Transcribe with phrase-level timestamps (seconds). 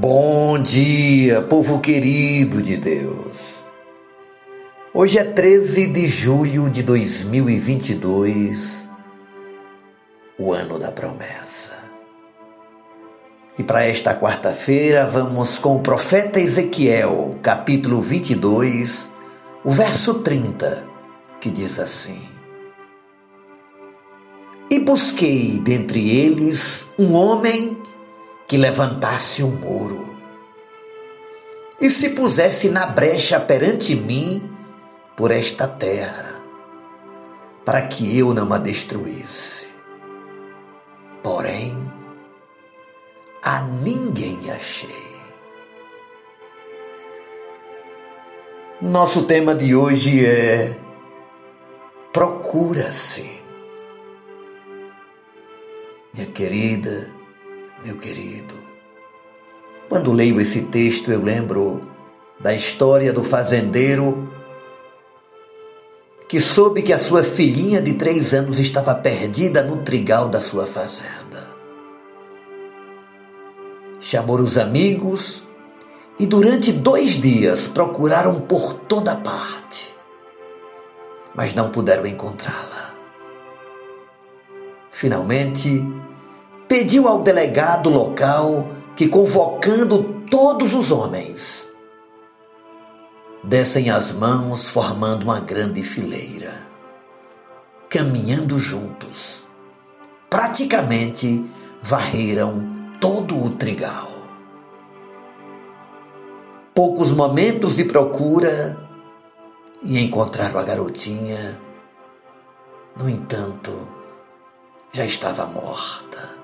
[0.00, 3.56] Bom dia, povo querido de Deus.
[4.94, 8.84] Hoje é 13 de julho de 2022,
[10.38, 11.72] o ano da promessa.
[13.58, 19.08] E para esta quarta-feira vamos com o profeta Ezequiel, capítulo 22,
[19.64, 20.84] o verso 30,
[21.40, 22.22] que diz assim:
[24.70, 27.87] E busquei dentre eles um homem
[28.48, 30.16] que levantasse um muro
[31.80, 34.42] e se pusesse na brecha perante mim
[35.14, 36.40] por esta terra,
[37.64, 39.68] para que eu não a destruísse.
[41.22, 41.76] Porém,
[43.42, 45.08] a ninguém achei.
[48.80, 50.76] Nosso tema de hoje é
[52.12, 53.42] Procura-se.
[56.14, 57.17] Minha querida,
[57.84, 58.54] meu querido.
[59.88, 61.80] Quando leio esse texto, eu lembro
[62.38, 64.30] da história do fazendeiro
[66.28, 70.66] que soube que a sua filhinha de três anos estava perdida no trigal da sua
[70.66, 71.48] fazenda.
[73.98, 75.42] Chamou os amigos
[76.18, 79.94] e durante dois dias procuraram por toda parte,
[81.34, 82.92] mas não puderam encontrá-la.
[84.90, 85.82] Finalmente,
[86.68, 91.66] pediu ao delegado local que, convocando todos os homens,
[93.42, 96.62] dessem as mãos formando uma grande fileira,
[97.88, 99.42] caminhando juntos.
[100.28, 101.50] Praticamente
[101.82, 104.08] varreram todo o trigal.
[106.74, 108.76] Poucos momentos de procura
[109.82, 111.58] e encontraram a garotinha.
[112.94, 113.88] No entanto,
[114.92, 116.37] já estava morta.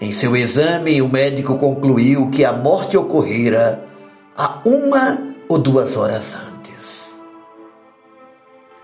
[0.00, 3.86] Em seu exame, o médico concluiu que a morte ocorrera
[4.36, 7.14] há uma ou duas horas antes.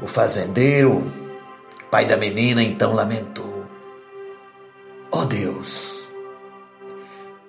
[0.00, 1.10] O fazendeiro,
[1.90, 3.66] pai da menina, então lamentou:
[5.10, 6.08] Ó oh Deus,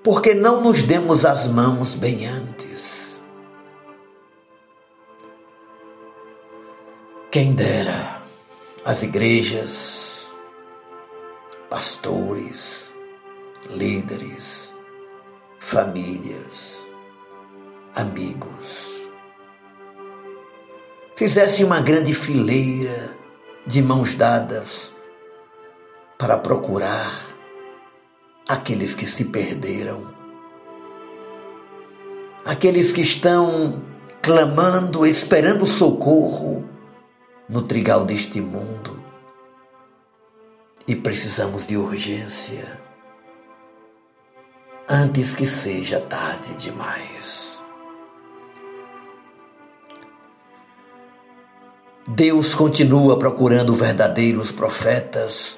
[0.03, 3.21] por que não nos demos as mãos bem antes?
[7.29, 8.21] Quem dera
[8.83, 10.25] as igrejas,
[11.69, 12.90] pastores,
[13.69, 14.73] líderes,
[15.59, 16.81] famílias,
[17.95, 19.01] amigos.
[21.15, 23.15] Fizesse uma grande fileira
[23.65, 24.89] de mãos dadas
[26.17, 27.27] para procurar
[28.47, 30.13] aqueles que se perderam,
[32.43, 33.81] aqueles que estão
[34.21, 36.67] clamando, esperando socorro
[37.47, 39.03] no trigal deste mundo
[40.87, 42.90] e precisamos de urgência
[44.91, 47.61] antes que seja tarde demais.
[52.05, 55.57] Deus continua procurando verdadeiros profetas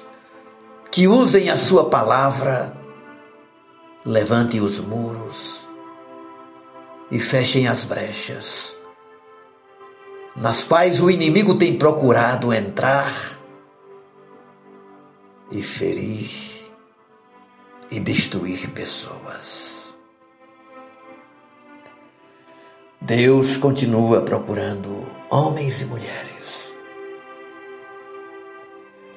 [0.88, 2.76] que usem a sua palavra,
[4.06, 5.66] levantem os muros
[7.10, 8.76] e fechem as brechas,
[10.36, 13.36] nas quais o inimigo tem procurado entrar
[15.50, 16.53] e ferir
[17.90, 19.94] e destruir pessoas.
[23.00, 26.72] Deus continua procurando homens e mulheres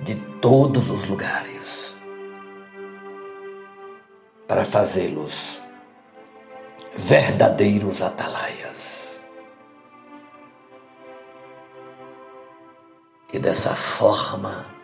[0.02, 1.96] de todos os lugares
[4.48, 5.60] para fazê-los
[6.96, 9.22] verdadeiros atalaias.
[13.32, 14.77] E dessa forma,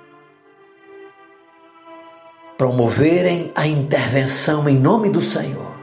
[2.64, 5.76] promoverem a intervenção em nome do Senhor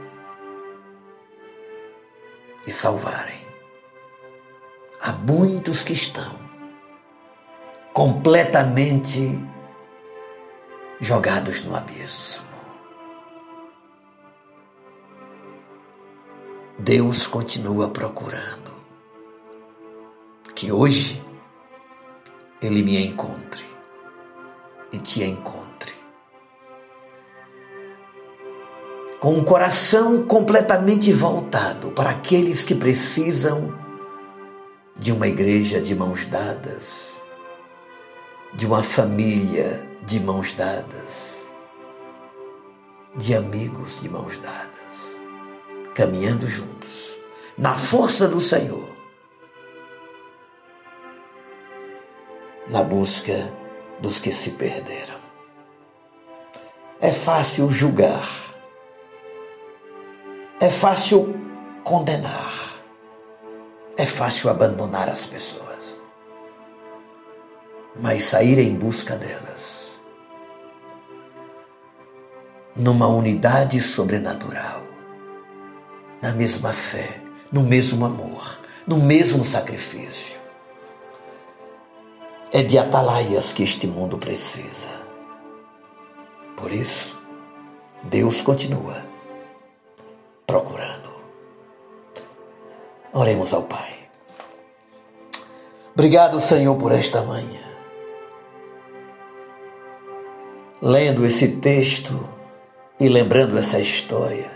[2.66, 3.46] e salvarem.
[4.98, 6.34] Há muitos que estão
[7.92, 9.38] completamente
[10.98, 12.46] jogados no abismo.
[16.78, 18.72] Deus continua procurando
[20.54, 21.22] que hoje
[22.62, 23.66] Ele me encontre
[24.90, 25.59] e te encontre
[29.20, 33.78] com o coração completamente voltado para aqueles que precisam
[34.98, 37.10] de uma igreja de mãos dadas,
[38.54, 41.34] de uma família de mãos dadas,
[43.14, 45.14] de amigos de mãos dadas,
[45.94, 47.14] caminhando juntos,
[47.58, 48.88] na força do Senhor,
[52.68, 53.52] na busca
[54.00, 55.20] dos que se perderam.
[57.02, 58.49] É fácil julgar
[60.62, 61.34] É fácil
[61.82, 62.52] condenar.
[63.96, 65.96] É fácil abandonar as pessoas.
[67.98, 69.88] Mas sair em busca delas
[72.76, 74.82] numa unidade sobrenatural,
[76.20, 77.20] na mesma fé,
[77.50, 80.38] no mesmo amor, no mesmo sacrifício.
[82.52, 84.88] É de atalaias que este mundo precisa.
[86.54, 87.18] Por isso,
[88.04, 89.09] Deus continua
[90.50, 91.08] procurando.
[93.12, 94.10] Oremos ao Pai.
[95.94, 97.60] Obrigado, Senhor, por esta manhã.
[100.82, 102.28] Lendo esse texto
[102.98, 104.50] e lembrando essa história,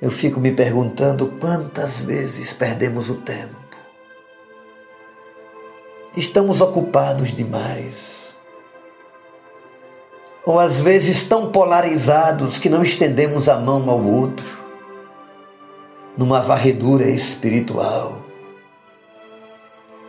[0.00, 3.56] eu fico me perguntando quantas vezes perdemos o tempo.
[6.16, 8.13] Estamos ocupados demais
[10.46, 14.58] ou às vezes tão polarizados que não estendemos a mão ao outro,
[16.16, 18.20] numa varredura espiritual.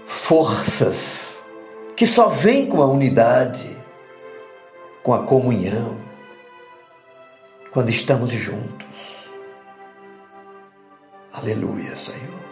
[0.05, 1.39] Forças
[1.95, 3.75] que só vêm com a unidade,
[5.01, 5.95] com a comunhão,
[7.71, 9.29] quando estamos juntos.
[11.31, 12.45] Aleluia, Senhor.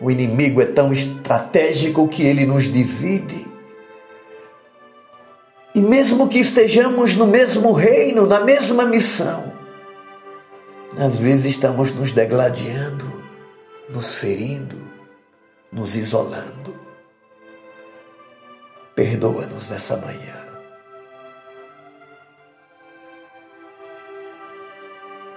[0.00, 3.47] O inimigo é tão estratégico que ele nos divide
[5.78, 9.52] e mesmo que estejamos no mesmo reino, na mesma missão,
[10.98, 13.22] às vezes estamos nos degladiando,
[13.88, 14.76] nos ferindo,
[15.70, 16.76] nos isolando.
[18.92, 20.44] Perdoa-nos nessa manhã.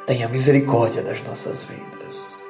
[0.07, 2.41] Tenha misericórdia das nossas vidas.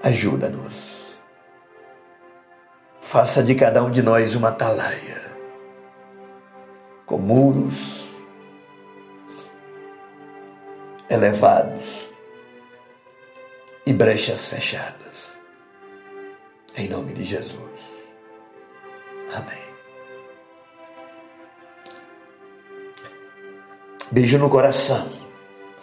[0.00, 1.06] Ajuda-nos.
[3.00, 5.26] Faça de cada um de nós uma atalaia
[7.26, 8.04] muros
[11.10, 12.08] elevados
[13.84, 15.36] e brechas fechadas.
[16.76, 17.90] Em nome de Jesus.
[19.34, 19.66] Amém.
[24.12, 25.10] Beijo no coração,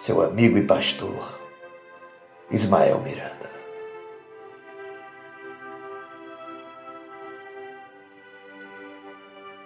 [0.01, 1.42] seu amigo e pastor
[2.50, 3.32] Ismael Miranda.